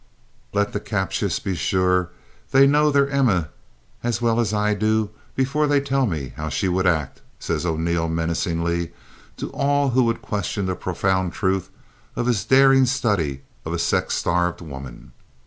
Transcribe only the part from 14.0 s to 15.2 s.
starved woman."